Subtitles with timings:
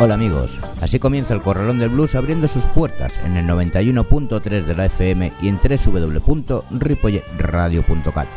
[0.00, 4.76] Hola amigos, así comienza el Corralón del Blues abriendo sus puertas en el 91.3 de
[4.76, 8.28] la FM y en www.ripolletradio.cat,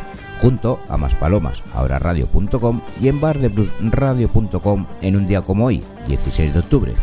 [0.41, 6.51] junto a Más Palomas, ahora radio.com y en bardebluesradio.com en un día como hoy, 16
[6.51, 6.95] de octubre.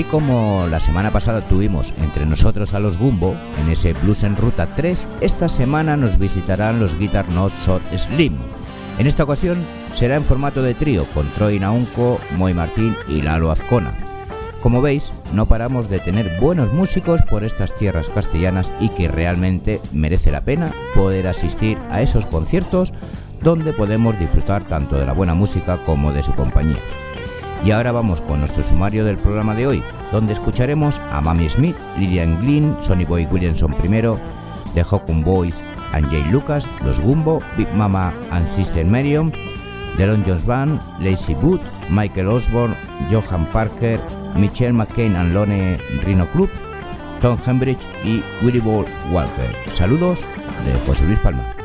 [0.00, 4.34] Así como la semana pasada tuvimos entre nosotros a los Gumbo en ese Blues en
[4.34, 8.32] Ruta 3, esta semana nos visitarán los Guitar Not Shot Slim.
[8.98, 9.58] En esta ocasión
[9.94, 13.92] será en formato de trío con Troy Naunco, Moy Martín y Lalo Azcona.
[14.62, 19.82] Como veis, no paramos de tener buenos músicos por estas tierras castellanas y que realmente
[19.92, 22.94] merece la pena poder asistir a esos conciertos
[23.42, 26.80] donde podemos disfrutar tanto de la buena música como de su compañía.
[27.64, 31.76] Y ahora vamos con nuestro sumario del programa de hoy, donde escucharemos a Mami Smith,
[31.98, 34.00] Lillian Glynn, Sonny Boy Williamson I,
[34.74, 39.32] The Hawkun Boys and Jay Lucas, Los Gumbo, Big Mama and Sister Marion,
[39.98, 42.74] Long Jones Band, Lacey Boot, Michael Osborne,
[43.10, 44.00] Johan Parker,
[44.36, 46.48] Michelle McCain and Lone Rhino Club,
[47.20, 49.54] Tom Hembridge y Willie Ball Walker.
[49.74, 50.20] Saludos
[50.64, 51.59] de José Luis Palma.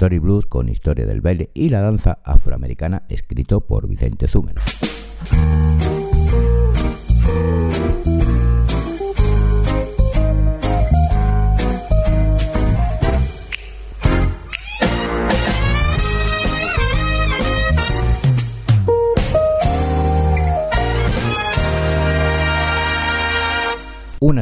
[0.00, 4.62] Story Blues con historia del baile y la danza afroamericana escrito por Vicente Zúmeno.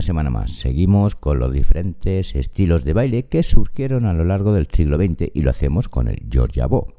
[0.09, 4.67] Semana más, seguimos con los diferentes estilos de baile que surgieron a lo largo del
[4.67, 6.95] siglo XX y lo hacemos con el Georgia Bo,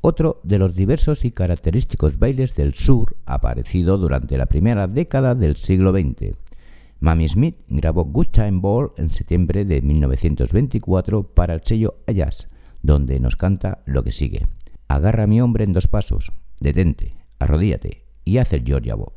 [0.00, 5.56] otro de los diversos y característicos bailes del sur aparecido durante la primera década del
[5.56, 6.34] siglo XX.
[6.98, 12.48] Mamie Smith grabó Good Time Ball en septiembre de 1924 para el sello Ayas,
[12.80, 14.46] donde nos canta lo que sigue.
[14.88, 19.12] Agarra a mi hombre en dos pasos, detente, arrodíllate y haz el Georgia Bo.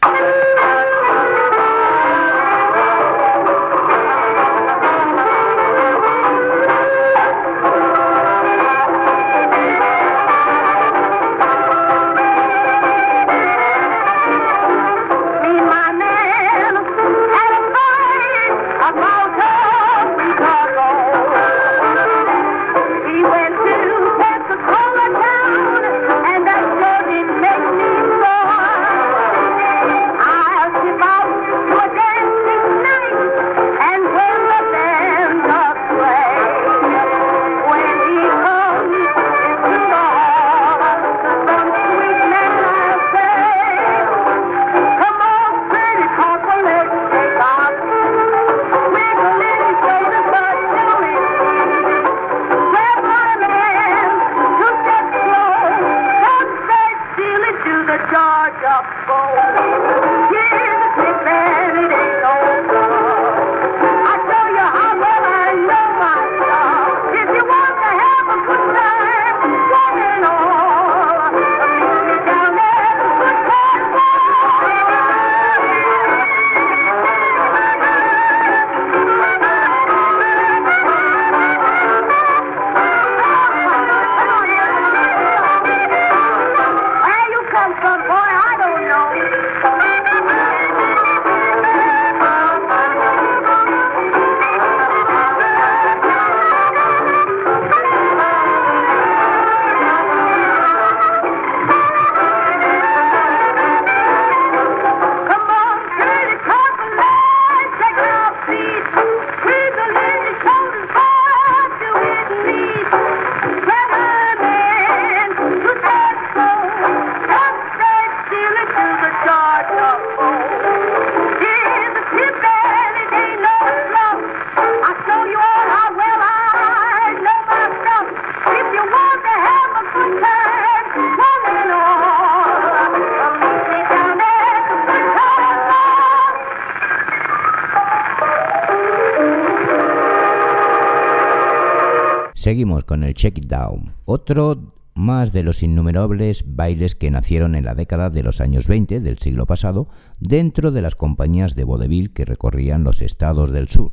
[142.39, 147.65] Seguimos con el Check It Down, otro más de los innumerables bailes que nacieron en
[147.65, 149.89] la década de los años 20 del siglo pasado
[150.21, 153.91] dentro de las compañías de vodevil que recorrían los estados del sur.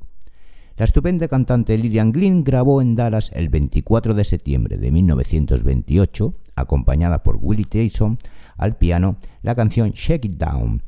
[0.76, 7.24] La estupenda cantante Lillian Glynn grabó en Dallas el 24 de septiembre de 1928, acompañada
[7.24, 8.16] por Willie Tyson
[8.56, 10.82] al piano, la canción Shake It Down.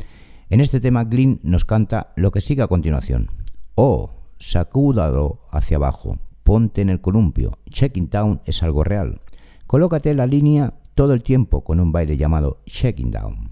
[0.49, 3.27] En este tema Glynn nos canta lo que sigue a continuación.
[3.75, 7.59] Oh, sacúdalo hacia abajo, ponte en el columpio.
[7.67, 9.21] It Down es algo real.
[9.67, 13.51] Colócate la línea todo el tiempo con un baile llamado Shaking Down.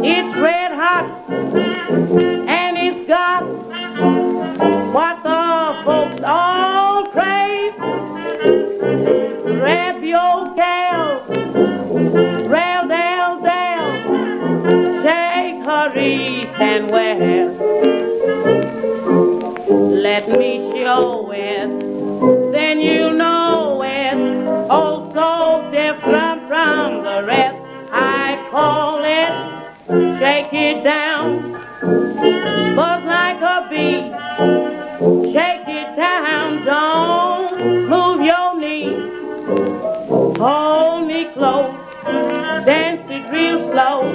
[0.00, 1.17] It's red hot
[4.92, 7.74] what the folks all crave.
[9.58, 11.24] Grab your gal,
[12.48, 17.50] rail down down, shake her wreath and wear.
[20.06, 24.18] Let me show it, then you know it.
[24.70, 27.56] Oh, so different from the rest.
[27.90, 29.58] I call it
[30.18, 31.52] shake it down,
[32.76, 34.27] buzz like a bee.
[34.38, 39.10] Shake it down, don't move your knees.
[40.38, 41.74] Hold me close,
[42.64, 44.12] dance it real slow.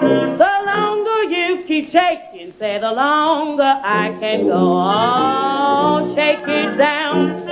[0.00, 4.54] The longer you keep shaking, say the longer I can go.
[4.56, 7.44] Oh, shake it down,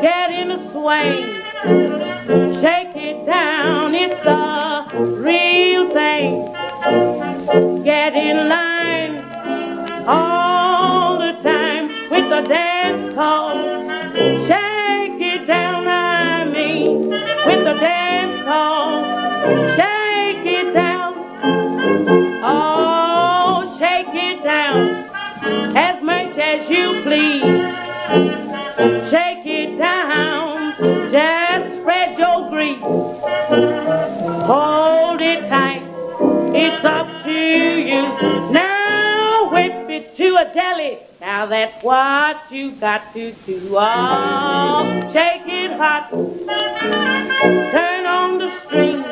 [0.00, 1.42] get in a swing.
[2.62, 7.82] Shake it down, it's the real thing.
[7.82, 8.71] Get in line
[27.12, 27.42] please.
[29.10, 30.74] Shake it down,
[31.12, 32.80] just spread your grease.
[34.48, 35.82] Hold it tight,
[36.54, 37.40] it's up to
[37.90, 38.02] you.
[38.50, 41.00] Now whip it to a jelly.
[41.20, 43.76] Now that's what you got to do.
[43.76, 46.10] Oh, shake it hot,
[47.72, 49.02] turn on the string.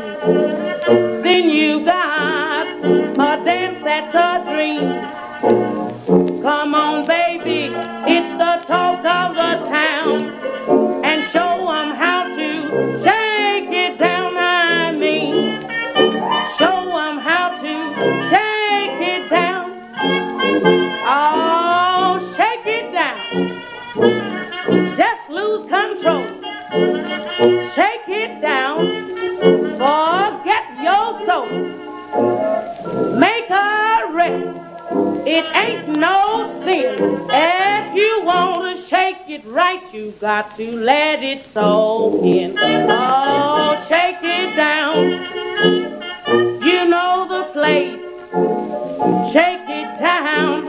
[1.22, 5.89] Then you got a dance that's a dream.
[6.10, 11.04] Come on, baby, it's the talk of the town.
[11.04, 12.50] And show 'em how to
[13.04, 15.60] shake it down, I mean.
[16.58, 17.74] Show 'em how to
[18.28, 19.70] shake it down.
[21.06, 23.62] Oh, shake it down.
[24.96, 26.26] Just lose control.
[27.76, 28.80] Shake it down.
[29.78, 31.50] Forget your soul.
[33.16, 34.69] Make her rest.
[34.92, 37.28] It ain't no sin.
[37.30, 42.58] If you want to shake it right, you got to let it soak in.
[42.58, 44.96] Oh, shake it down.
[46.62, 48.00] You know the place.
[49.32, 50.59] Shake it down.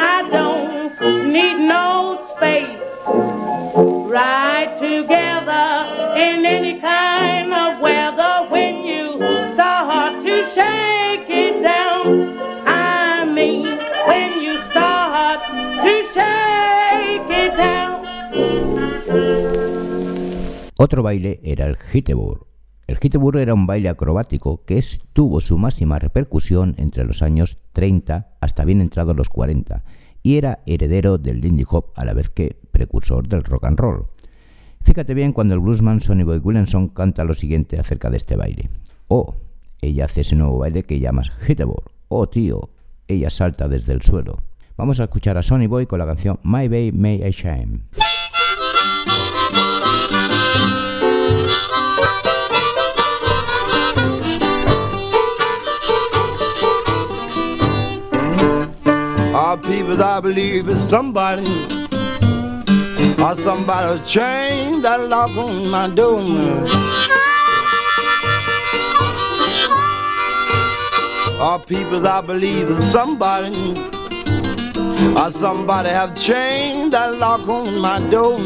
[20.84, 22.48] Otro baile era el Hittebur.
[22.88, 24.84] El Hittebur era un baile acrobático que
[25.14, 29.84] tuvo su máxima repercusión entre los años 30 hasta bien entrados los 40
[30.24, 34.08] y era heredero del Lindy Hop a la vez que precursor del rock and roll.
[34.82, 38.72] Fíjate bien cuando el bluesman Sonny Boy Williamson canta lo siguiente acerca de este baile.
[39.08, 39.36] Oh,
[39.82, 41.92] ella hace ese nuevo baile que llamas Hittebur.
[42.08, 42.72] Oh, tío,
[43.08, 44.42] ella salta desde el suelo.
[44.78, 47.82] Vamos a escuchar a Sonny Boy con la canción My Bay May I Shine.
[59.34, 61.48] Our people, I believe, is somebody.
[63.18, 66.20] Or somebody chained that lock on my door.
[71.40, 73.72] Our people, I believe, is somebody.
[75.16, 78.38] Or somebody have chained that lock on my door.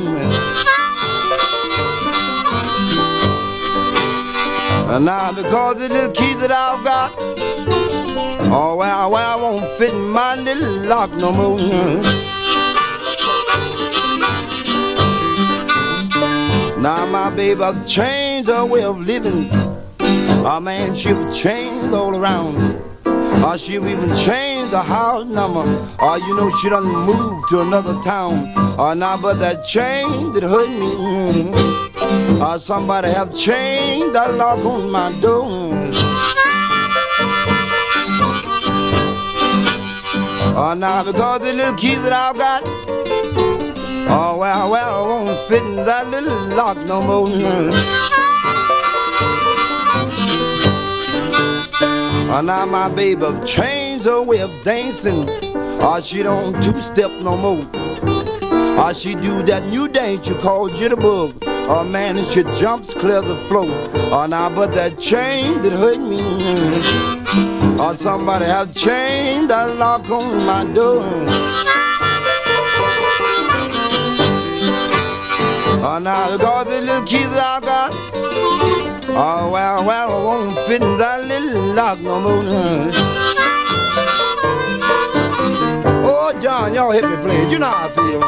[4.93, 7.84] And now because of the key that I've got,
[8.47, 11.57] Oh, well, well, I won't fit in my little lock no more.
[16.79, 19.49] Now, my baby, I've changed her way of living.
[19.99, 22.81] Oh, man, she've changed all around.
[23.47, 25.63] Oh, she even changed the house number.
[25.99, 28.53] Oh, you know she done moved to another town.
[28.77, 31.51] Oh, now, but that change, that hurt me.
[32.41, 36.14] Oh, somebody have changed that lock on my door.
[40.57, 42.63] Oh, now because the little keys that I've got,
[44.07, 47.27] oh well, well, won't fit in that little lock no more.
[52.33, 55.27] Oh, now my baby changed her way of dancing.
[55.29, 57.67] Oh, she don't two-step no more.
[57.73, 61.35] Oh, she do that new dance you call jitterbug.
[61.67, 63.67] Oh, man, and she jumps clear the floor.
[64.09, 67.24] Oh, now, but that chain that hurt me.
[67.77, 71.03] Oh, somebody have changed that lock on my door.
[75.83, 77.91] Oh, now, because the little keys I got.
[79.09, 82.43] Oh, well, well, I won't fit in that little lock no more.
[86.07, 87.49] Oh, John, y'all hit me playing.
[87.49, 88.21] You know how I feel.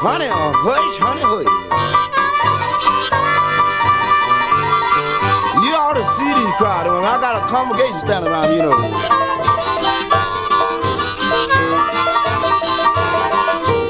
[0.00, 1.95] Honey, oh, hush, honey, hush.
[6.58, 6.86] To crowd.
[6.86, 8.76] When I got a congregation standing around, you know.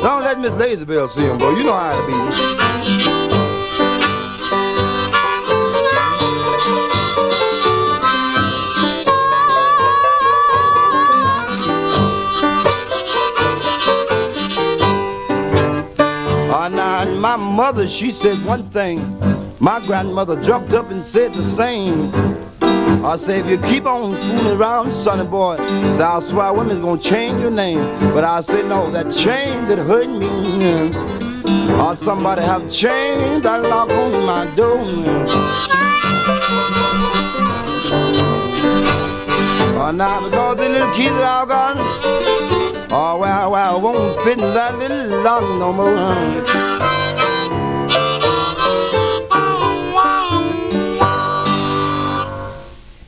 [0.03, 1.51] Don't let Miss Lazyville see him, boy.
[1.51, 2.13] You know how it be.
[16.49, 19.01] Ah, now, my mother, she said one thing.
[19.61, 22.13] My grandmother jumped up and said the same.
[23.05, 25.57] I say, if you keep on fooling around, sonny boy,
[25.93, 27.79] say, I swear women's gonna change your name.
[28.13, 30.93] But I say, no, that change that hurt me.
[31.81, 34.81] Or somebody have changed that lock on my door.
[39.79, 41.77] Oh, now because the little kids that I got,
[42.91, 46.96] oh, well, well, won't fit in that little lock no more.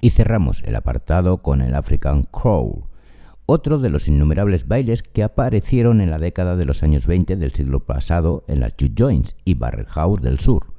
[0.01, 2.87] Y cerramos el apartado con el African Crow,
[3.47, 7.53] otro de los innumerables bailes que aparecieron en la década de los años 20 del
[7.53, 10.75] siglo pasado en las Juke Joints y Barrel House del sur.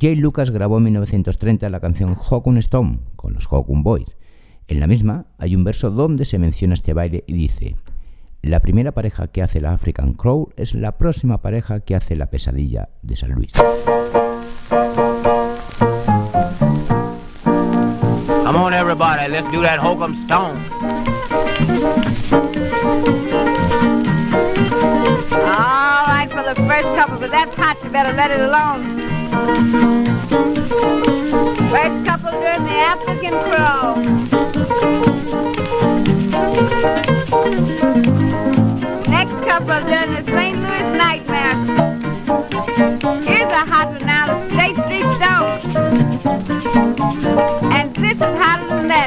[0.00, 4.16] Jay Lucas grabó en 1930 la canción Hawkun Stone con los Hawkun Boys.
[4.66, 7.76] En la misma hay un verso donde se menciona este baile y dice:
[8.40, 12.30] La primera pareja que hace la African Crow es la próxima pareja que hace la
[12.30, 13.52] pesadilla de San Luis.
[18.50, 20.56] Come on, everybody, let's do that hokum stone.
[25.30, 27.78] All right for the first couple, but that's hot.
[27.84, 28.98] You better let it alone.
[31.70, 33.94] First couple doing the African crow.
[39.06, 40.58] Next couple doing the St.
[40.58, 41.54] Louis nightmare.
[43.22, 45.60] Here's a hot one now, the State Street Stone.
[47.72, 47.89] And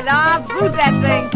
[0.04, 0.12] this is hotter than that.
[0.12, 1.30] Oh, I'll boot that thing.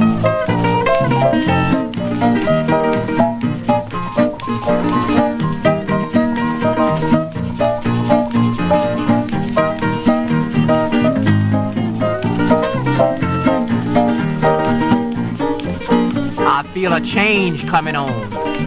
[16.39, 18.13] I feel a change coming on.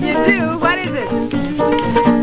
[0.01, 0.59] You do?
[0.59, 2.20] What is it?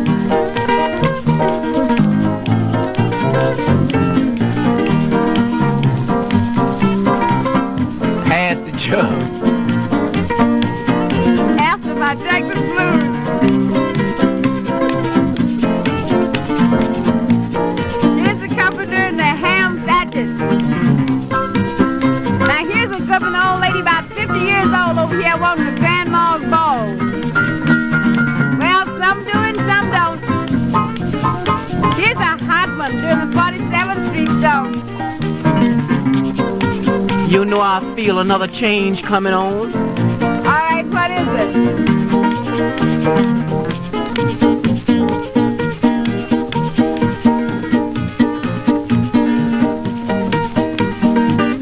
[38.28, 39.74] Another change coming on.
[39.74, 41.56] All right, what is it?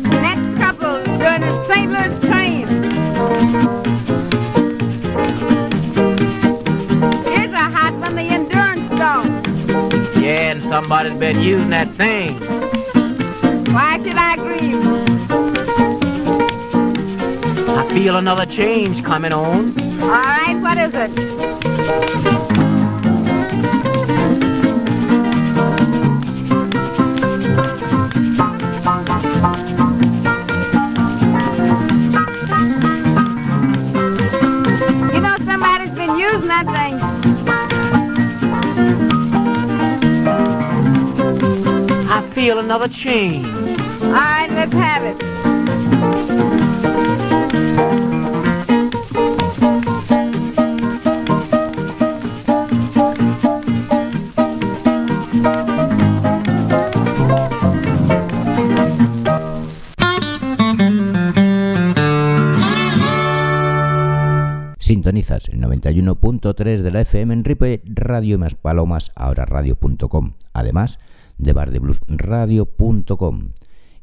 [0.10, 1.92] Next couple doing the St.
[1.92, 2.66] Louis train.
[7.26, 9.30] Here's a hot one, the endurance stone.
[10.20, 12.45] Yeah, and somebody's been using that thing.
[17.96, 19.74] Feel another change coming on.
[20.02, 21.12] All right, what is it?
[36.56, 36.96] Thing.
[42.08, 43.46] I feel another change.
[44.02, 45.35] All right, let's have it.
[65.86, 70.98] 91.3 de la FM en Ripe Radio Más Palomas, ahora radio.com, además
[71.38, 73.50] de bardebluesradio.com.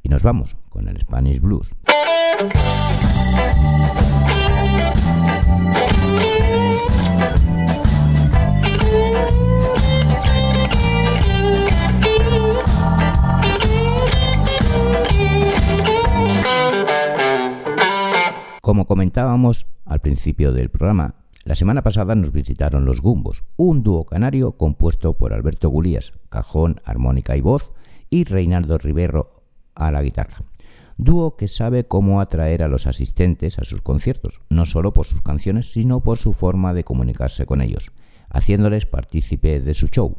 [0.04, 1.74] Y nos vamos con el Spanish Blues.
[18.60, 24.04] Como comentábamos al principio del programa, la semana pasada nos visitaron los Gumbos, un dúo
[24.04, 27.72] canario compuesto por Alberto Gulías, cajón, armónica y voz,
[28.10, 29.42] y Reinaldo Rivero
[29.74, 30.44] a la guitarra.
[30.98, 35.22] Dúo que sabe cómo atraer a los asistentes a sus conciertos, no solo por sus
[35.22, 37.90] canciones, sino por su forma de comunicarse con ellos,
[38.28, 40.18] haciéndoles partícipe de su show.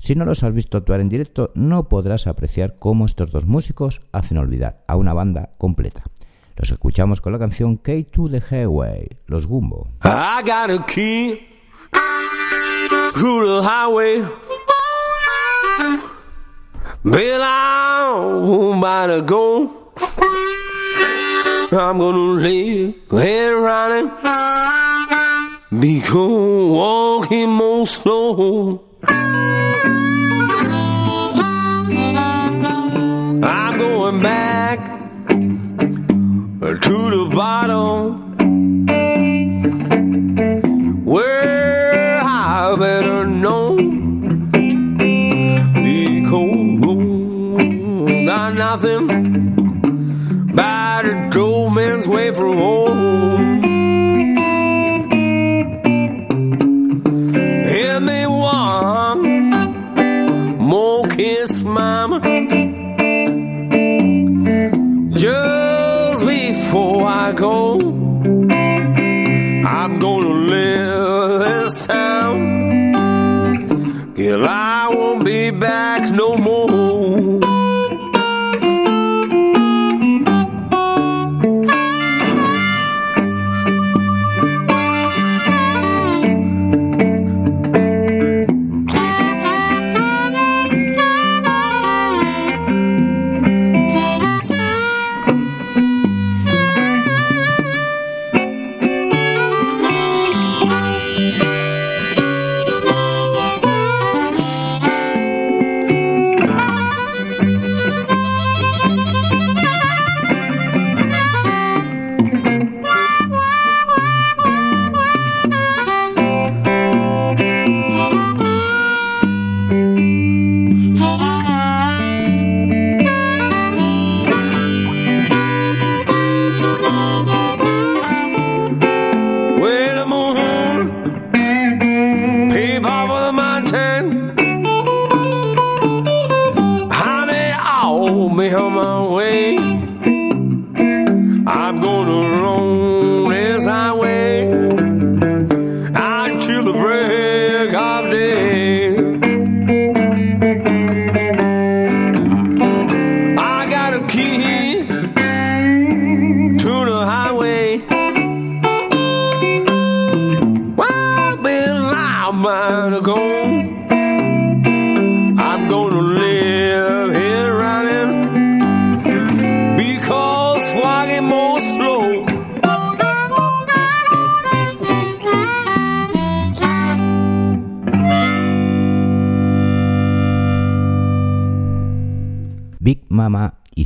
[0.00, 4.00] Si no los has visto actuar en directo, no podrás apreciar cómo estos dos músicos
[4.12, 6.04] hacen olvidar a una banda completa.
[6.58, 9.86] Los escuchamos con la canción K to the Highway, los Gumbo.
[10.02, 11.46] I got a key
[13.14, 14.26] through the highway.
[17.04, 19.92] I'm about to go.
[21.70, 24.10] I'm gonna live head running.
[25.78, 28.82] Because walking more slow.
[33.44, 34.97] I'm going back
[36.60, 38.34] to the bottom.
[41.04, 43.76] Where I better know.
[45.84, 46.48] Because
[48.26, 49.06] got nothing.
[50.54, 53.07] But a drove man's way from home.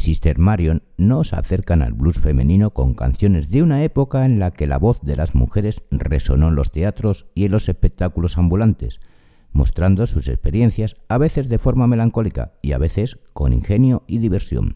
[0.02, 4.66] Sister Marion nos acercan al blues femenino con canciones de una época en la que
[4.66, 8.98] la voz de las mujeres resonó en los teatros y en los espectáculos ambulantes,
[9.52, 14.74] mostrando sus experiencias a veces de forma melancólica y a veces con ingenio y diversión.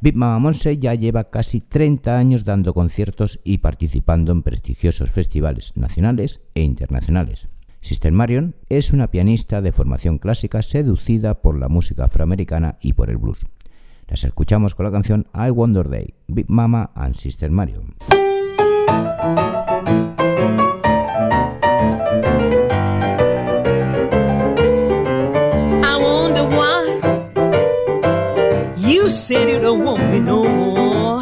[0.00, 5.72] Big Mama Monse ya lleva casi 30 años dando conciertos y participando en prestigiosos festivales
[5.74, 7.48] nacionales e internacionales.
[7.80, 13.10] Sister Marion es una pianista de formación clásica seducida por la música afroamericana y por
[13.10, 13.44] el blues.
[14.08, 17.94] Las escuchamos con la canción I Wonder Day, Big Mama and Sister Marion.
[25.84, 26.78] I wonder why
[28.78, 31.20] You said you don't want me no more.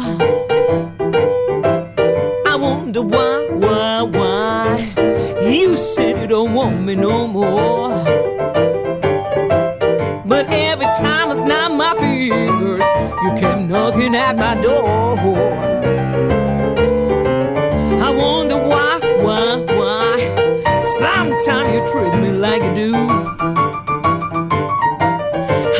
[2.45, 4.93] I wonder why, why, why.
[5.41, 7.89] You said you don't want me no more.
[10.25, 12.66] But every time I snap my kept
[13.87, 15.17] knocking at my door.
[18.01, 20.83] I wonder why, why, why.
[20.83, 22.95] Sometimes you treat me like you do.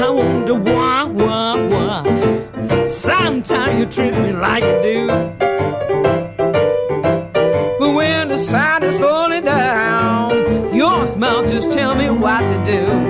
[0.05, 2.85] I wonder why, why, why.
[2.85, 5.07] Sometimes you treat me like you do.
[7.79, 13.06] But when the sun is falling down, your smile just tell me what to do.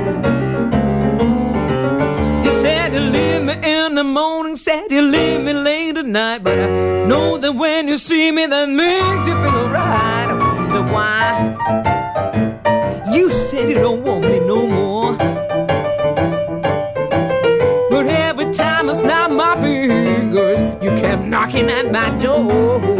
[3.07, 6.67] Leave me in the morning, said you leave me late at night, but I
[7.05, 10.29] know that when you see me, that makes you feel alright.
[10.29, 11.21] I wonder why.
[13.13, 15.15] You said you don't want me no more.
[17.89, 22.96] But every time I snap my fingers, you kept knocking at my door.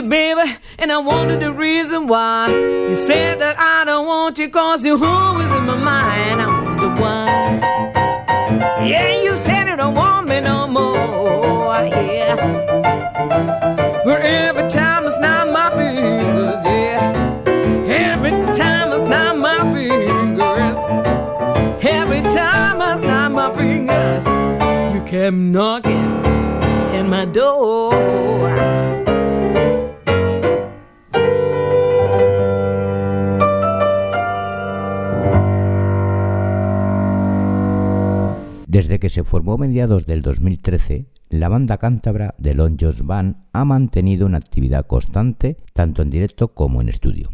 [0.00, 2.48] Baby, and I wonder the reason why.
[2.48, 6.42] You said that I don't want you cause you're always in my mind.
[6.42, 7.26] I wonder why.
[8.84, 11.74] Yeah, you said you don't want me no more.
[11.84, 12.36] Yeah.
[14.04, 17.42] But every time it's not my fingers, yeah.
[17.86, 20.78] Every time it's not my fingers.
[21.84, 24.26] Every time it's not my fingers,
[24.94, 26.24] you kept knocking
[26.94, 29.05] at my door.
[38.76, 43.36] Desde que se formó a mediados del 2013, la banda cántabra de Long John's Band
[43.54, 47.30] ha mantenido una actividad constante tanto en directo como en estudio.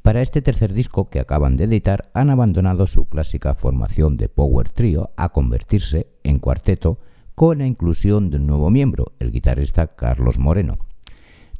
[0.00, 4.68] Para este tercer disco que acaban de editar han abandonado su clásica formación de power
[4.68, 7.00] trio a convertirse en cuarteto
[7.34, 10.78] con la inclusión de un nuevo miembro, el guitarrista Carlos Moreno.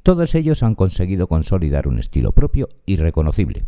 [0.05, 3.65] Todos ellos han conseguido consolidar un estilo propio y reconocible.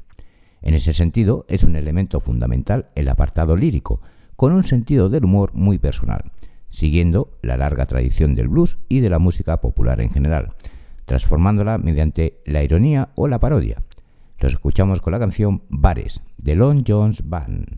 [0.60, 4.00] En ese sentido, es un elemento fundamental el apartado lírico,
[4.42, 6.32] con un sentido del humor muy personal,
[6.68, 10.54] siguiendo la larga tradición del blues y de la música popular en general,
[11.04, 13.84] transformándola mediante la ironía o la parodia.
[14.40, 17.76] Los escuchamos con la canción Bares de Lon Jones Band.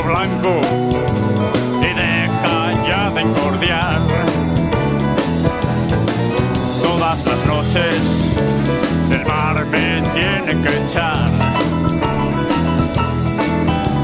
[0.00, 0.60] blanco
[1.80, 4.00] y deja ya de encordiar.
[6.82, 8.32] Todas las noches
[9.10, 11.28] el mar me tiene que echar.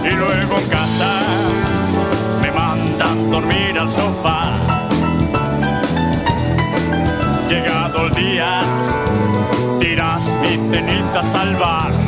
[0.04, 1.20] Y luego en casa
[2.42, 4.52] me mandan dormir al sofá.
[7.48, 8.60] Llegado el día,
[9.80, 12.07] tiras mis cenizas al bar.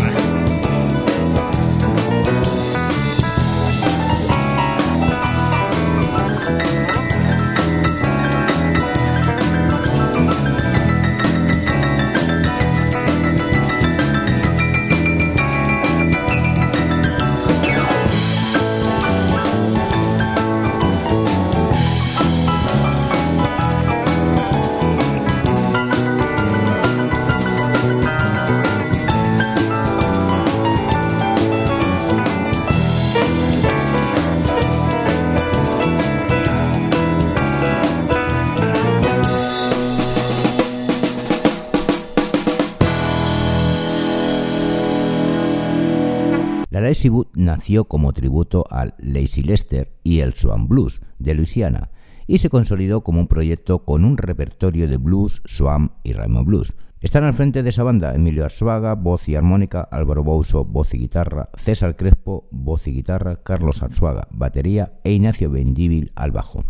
[47.09, 51.91] Boot nació como tributo al Lazy Lester y el Swan Blues de Luisiana
[52.27, 56.75] y se consolidó como un proyecto con un repertorio de blues, swam y rhythm blues.
[57.01, 60.99] Están al frente de esa banda Emilio Arzuaga, voz y armónica, Álvaro Bouso, voz y
[60.99, 66.65] guitarra, César Crespo, voz y guitarra, Carlos Arzuaga, batería e Ignacio Bendíbil al bajo.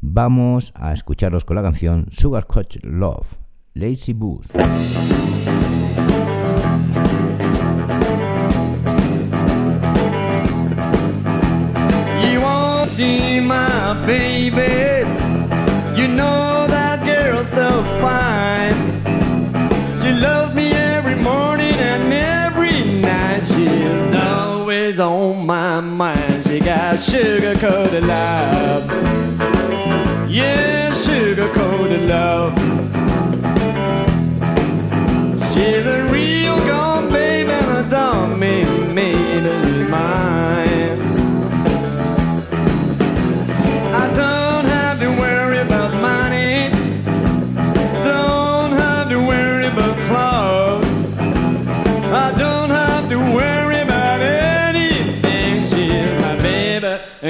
[0.00, 3.36] Vamos a escucharlos con la canción Sugar Coach Love,
[3.74, 4.48] Lazy Boots.
[27.00, 28.86] sugar-coated love.
[30.28, 32.59] Yeah, sugar-coated love.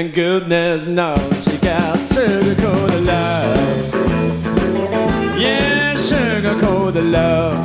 [0.01, 3.93] And goodness knows she got sugar coated love.
[5.39, 7.63] Yeah, sugar coated love.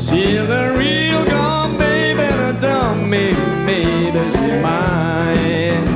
[0.00, 3.32] She's a real gone baby, and a dumb me,
[3.66, 5.87] maybe she's mine.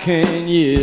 [0.00, 0.79] can you?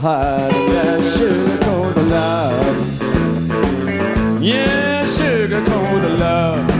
[0.00, 0.50] Pole hot.
[0.52, 2.76] That sugar coated love.
[4.40, 6.77] Yeah, sugar coated love.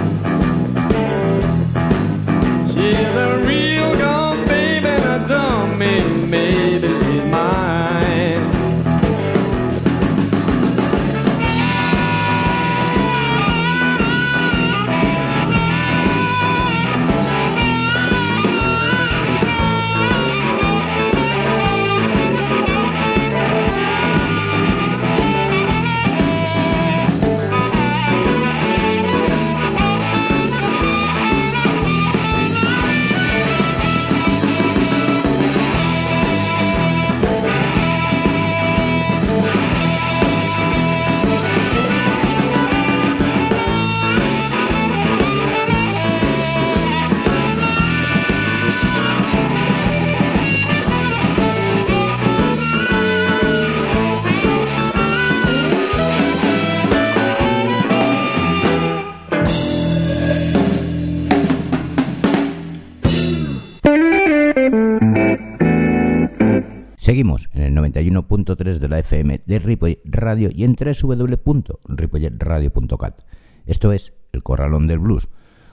[67.19, 73.23] Seguimos en el 91.3 de la FM de Ripollet Radio y en www.ripolletradio.cat.
[73.67, 75.29] Esto es El Corralón del Blues.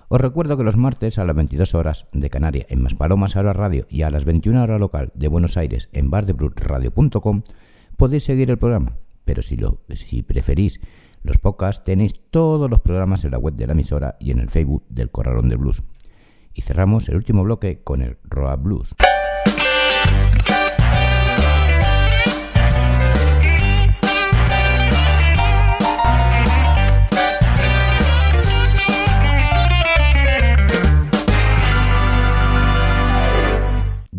[0.07, 3.85] Os recuerdo que los martes a las 22 horas de Canaria en Maspalomas Ahora Radio
[3.91, 7.43] y a las 21 horas local de Buenos Aires en bardebluesradio.com
[7.95, 10.81] podéis seguir el programa, pero si, lo, si preferís
[11.21, 14.49] los podcasts tenéis todos los programas en la web de la emisora y en el
[14.49, 15.83] Facebook del Corralón del Blues.
[16.55, 18.95] Y cerramos el último bloque con el Roa Blues.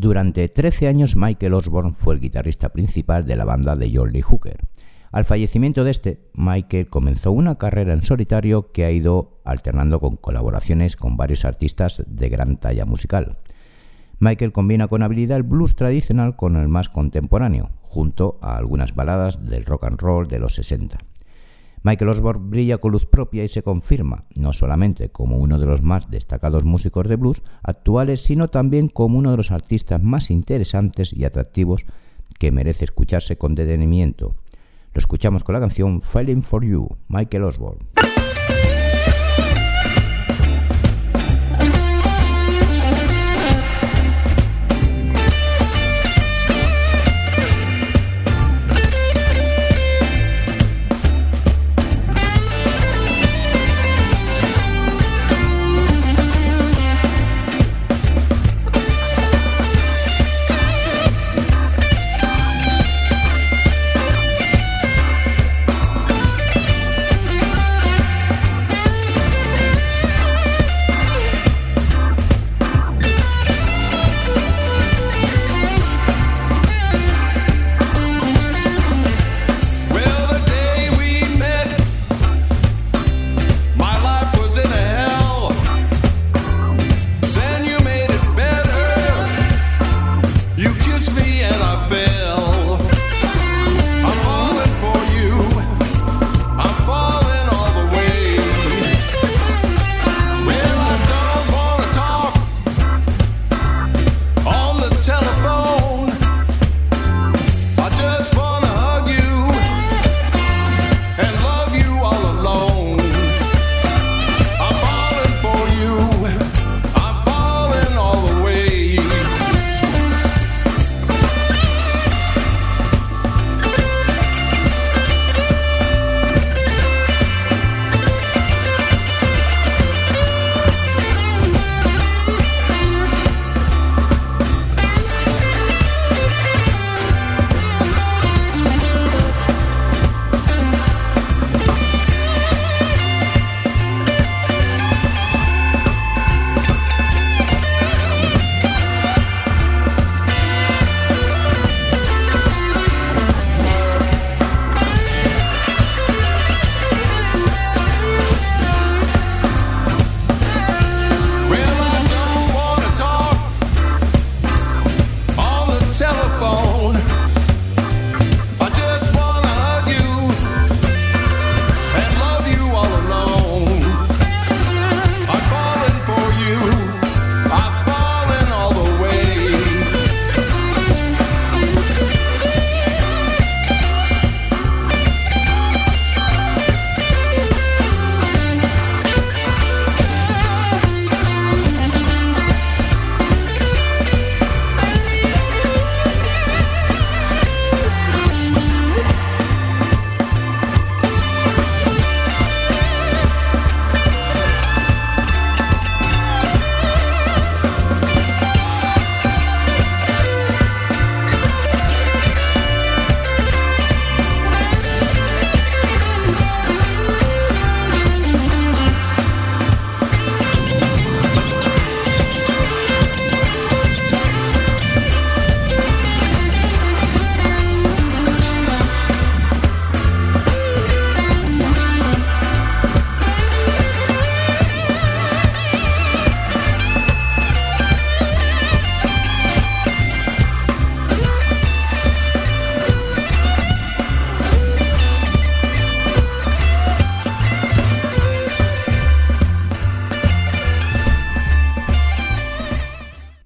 [0.06, 4.60] Durante 13 años Michael Osborne fue el guitarrista principal de la banda de John Hooker.
[5.10, 10.14] Al fallecimiento de este, Michael comenzó una carrera en solitario que ha ido alternando con
[10.14, 13.38] colaboraciones con varios artistas de gran talla musical.
[14.20, 19.44] Michael combina con habilidad el blues tradicional con el más contemporáneo, junto a algunas baladas
[19.44, 20.98] del rock and roll de los 60.
[21.86, 25.82] Michael Osborne brilla con luz propia y se confirma no solamente como uno de los
[25.82, 31.12] más destacados músicos de blues actuales, sino también como uno de los artistas más interesantes
[31.12, 31.86] y atractivos
[32.40, 34.34] que merece escucharse con detenimiento.
[34.94, 37.86] Lo escuchamos con la canción Falling for You, Michael Osborne.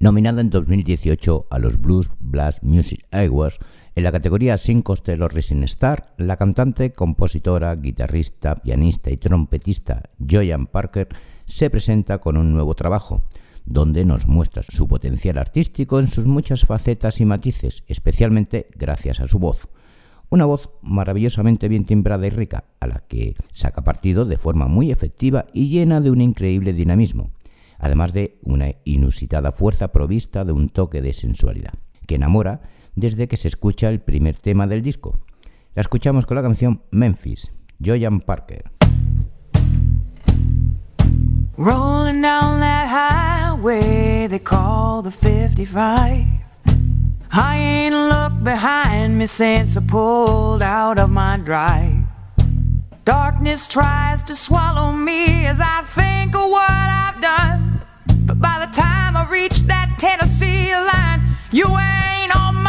[0.02, 3.58] Nominada en 2018 a los Blues Blast Music Awards,
[3.94, 10.04] en la categoría Sin Coste los Rising Star, la cantante, compositora, guitarrista, pianista y trompetista
[10.18, 11.08] Joyan Parker
[11.44, 13.20] se presenta con un nuevo trabajo,
[13.66, 19.28] donde nos muestra su potencial artístico en sus muchas facetas y matices, especialmente gracias a
[19.28, 19.68] su voz.
[20.30, 24.92] Una voz maravillosamente bien timbrada y rica, a la que saca partido de forma muy
[24.92, 27.32] efectiva y llena de un increíble dinamismo,
[27.80, 31.72] además de una inusitada fuerza provista de un toque de sensualidad,
[32.06, 32.60] que enamora
[32.94, 35.18] desde que se escucha el primer tema del disco.
[35.74, 38.70] La escuchamos con la canción Memphis, Joyan Parker.
[41.56, 46.26] Rolling down that highway they call the 55.
[47.32, 51.99] I ain't looked behind me since I pulled out of my drive.
[53.04, 57.80] Darkness tries to swallow me as I think of what I've done.
[58.26, 62.59] But by the time I reach that Tennessee line, you ain't on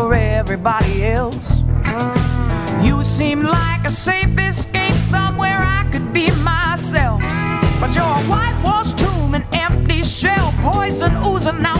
[0.00, 1.62] for everybody else.
[2.82, 7.20] You seem like a safe escape somewhere I could be myself.
[7.80, 11.79] But you're a whitewashed tomb, an empty shell, poison oozing out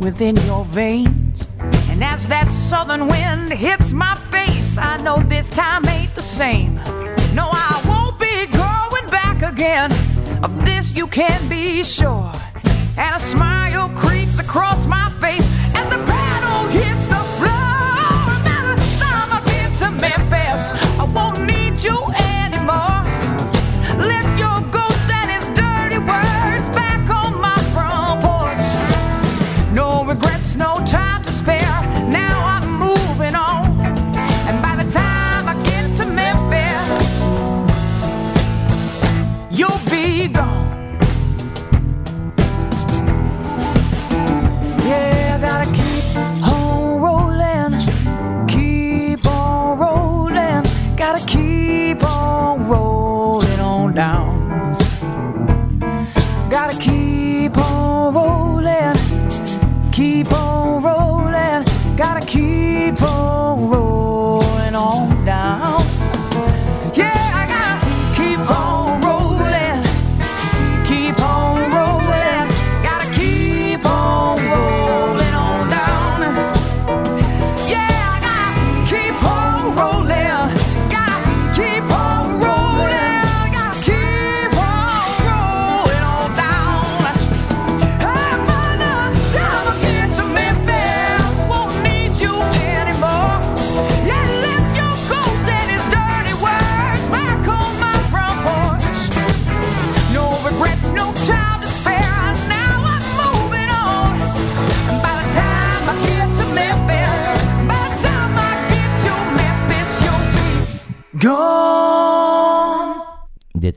[0.00, 1.46] within your veins.
[1.90, 6.74] And as that southern wind hits my face, I know this time ain't the same.
[7.34, 9.92] No, I won't be going back again.
[10.42, 12.19] Of this you can be sure.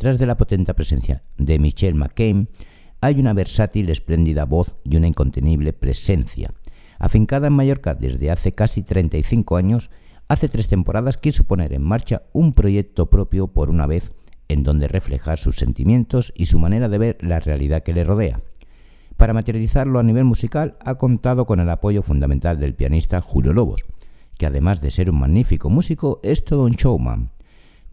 [0.04, 2.49] Detrás de la potente presencia de Michelle McCain
[2.99, 6.54] hay una versátil, espléndida voz y una incontenible presencia.
[6.99, 9.89] Afincada en Mallorca desde hace casi 35 años,
[10.28, 14.12] hace tres temporadas quiso poner en marcha un proyecto propio por una vez
[14.49, 18.41] en donde reflejar sus sentimientos y su manera de ver la realidad que le rodea.
[19.16, 23.86] Para materializarlo a nivel musical ha contado con el apoyo fundamental del pianista Julio Lobos,
[24.38, 27.32] que además de ser un magnífico músico es todo un showman.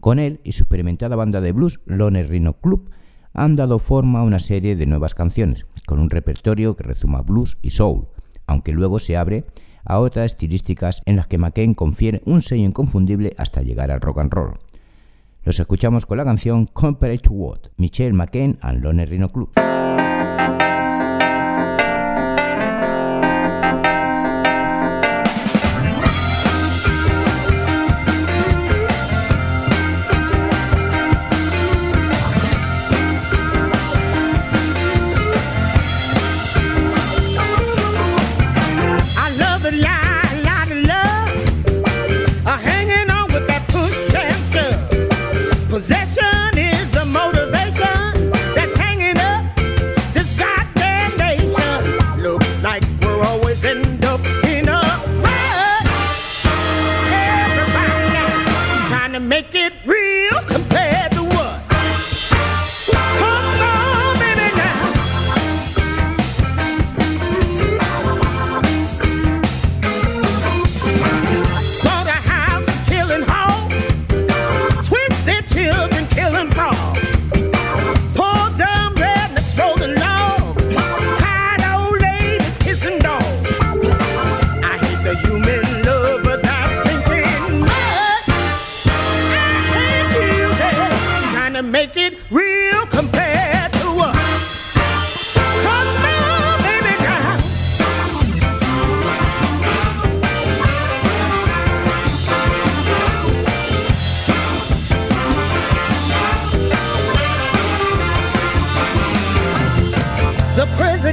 [0.01, 2.89] Con él y su experimentada banda de blues Lone Rhino Club
[3.33, 7.59] han dado forma a una serie de nuevas canciones, con un repertorio que rezuma blues
[7.61, 8.07] y soul,
[8.47, 9.45] aunque luego se abre
[9.85, 14.19] a otras estilísticas en las que McCain confiere un sello inconfundible hasta llegar al rock
[14.19, 14.59] and roll.
[15.43, 19.51] Los escuchamos con la canción Compare to What, Michelle McCain and Lone Rhino Club.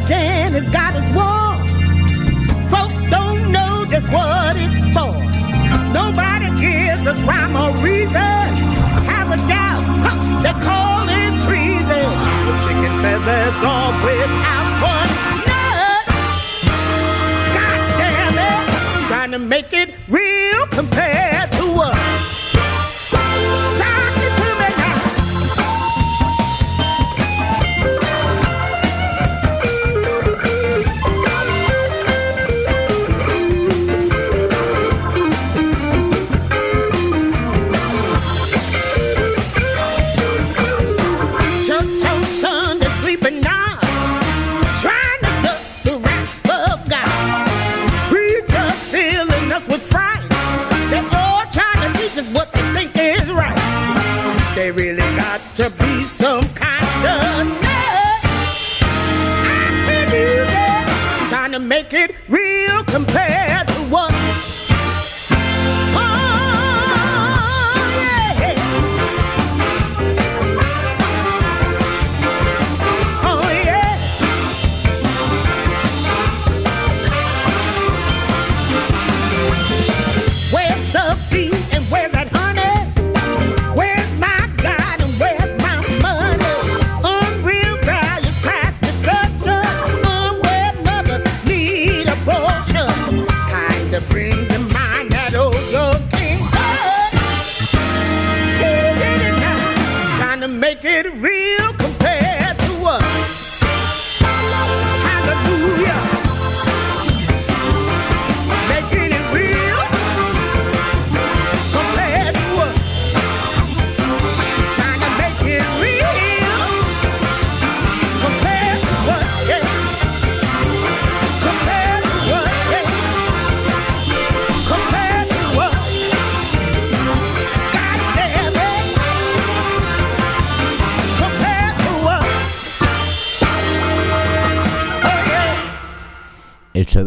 [0.08, 1.52] President has got his war.
[2.72, 5.12] Folks don't know just what it's for.
[5.92, 8.48] Nobody gives us rhyme or reason.
[9.04, 12.08] Have a doubt, huh, they call it treason.
[12.46, 15.10] The chicken feathers all without one
[15.48, 16.04] nut.
[17.56, 19.87] God damn it, trying to make it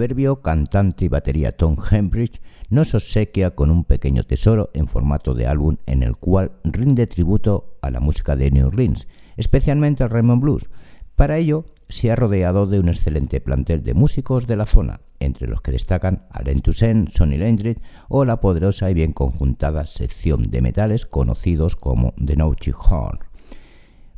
[0.02, 2.42] soberbio cantante y batería Tom Hembridge
[2.72, 7.78] nos obsequia con un pequeño tesoro en formato de álbum en el cual rinde tributo
[7.84, 10.70] a la música de New Orleans, especialmente al Raymond Blues.
[11.16, 15.48] Para ello, se ha rodeado de un excelente plantel de músicos de la zona, entre
[15.48, 17.78] los que destacan Alain Toussaint, Sonny Landry
[18.10, 23.20] o la poderosa y bien conjuntada sección de metales conocidos como The Naughty Horn.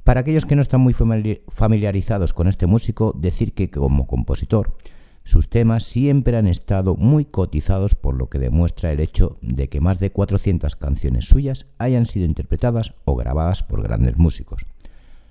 [0.05, 4.77] Para aquellos que no están muy famili- familiarizados con este músico, decir que como compositor
[5.23, 9.79] Sus temas siempre han estado muy cotizados por lo que demuestra el hecho de que
[9.79, 14.65] más de 400 canciones suyas hayan sido interpretadas o grabadas por grandes músicos.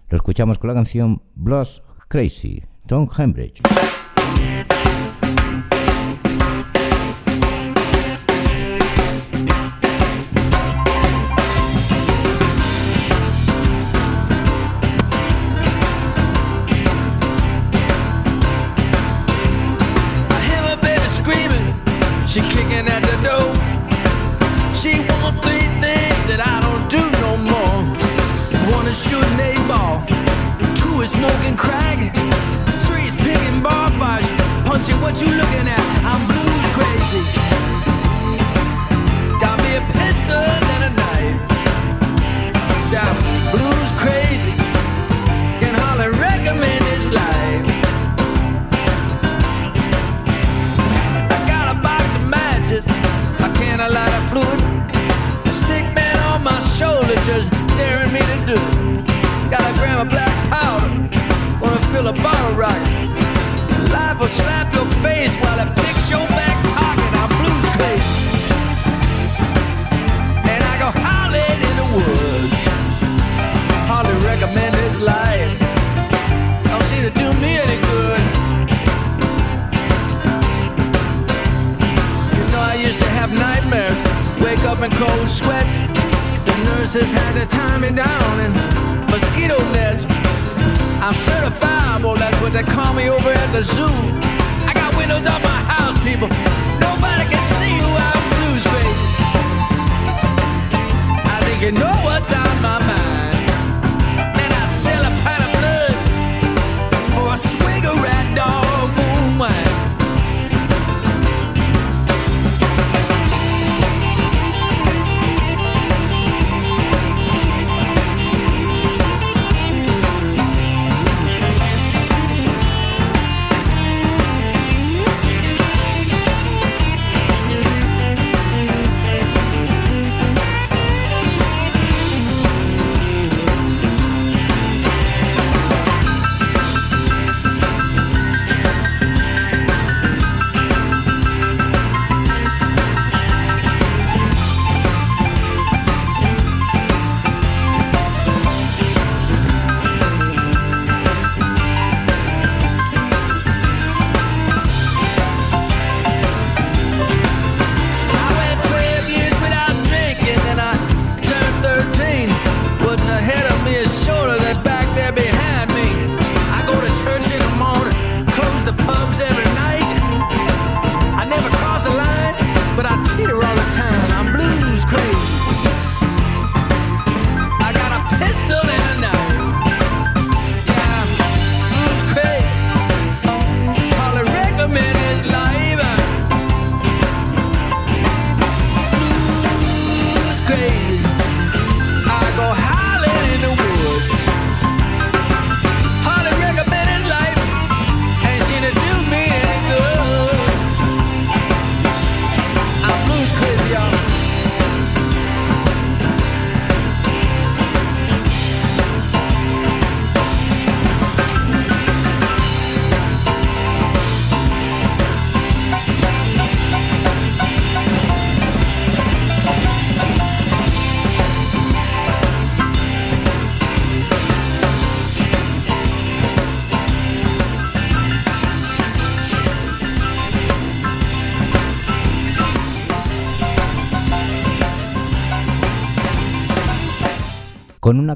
[0.08, 3.62] Lo escuchamos con la canción Blues Crazy, Tom Hembridge.
[31.12, 31.98] Smoking crack,
[32.86, 34.30] three is picking bar fights,
[34.64, 35.84] punching what you looking at.
[36.04, 37.51] I'm blues crazy.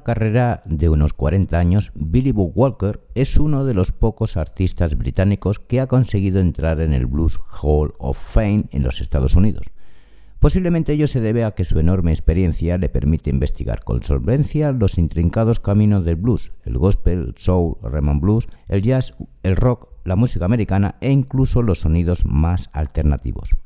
[0.06, 5.58] Carrera de unos 40 años, Billy Bob Walker es uno de los pocos artistas británicos
[5.58, 9.66] que ha conseguido entrar en el Blues Hall of Fame en los Estados Unidos.
[10.38, 14.96] Posiblemente ello se debe a que su enorme experiencia le permite investigar con solvencia los
[14.96, 19.56] intrincados caminos del blues, el gospel, el soul, el rhythm and blues, el jazz, el
[19.56, 23.56] rock, la música americana e incluso los sonidos más alternativos.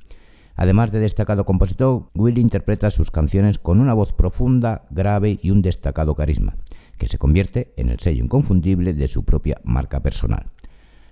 [0.56, 5.62] Además de destacado compositor, Willie interpreta sus canciones con una voz profunda, grave y un
[5.62, 6.56] destacado carisma,
[6.98, 10.46] que se convierte en el sello inconfundible de su propia marca personal.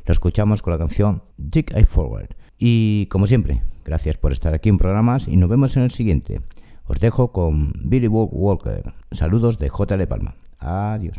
[0.04, 2.30] Lo escuchamos con la canción Dig I Forward.
[2.58, 6.40] Y como siempre, gracias por estar aquí en programas y nos vemos en el siguiente.
[6.86, 8.82] Os dejo con Billy Walker.
[9.12, 9.96] Saludos de J.
[9.98, 10.34] de Palma.
[10.58, 11.16] Adiós.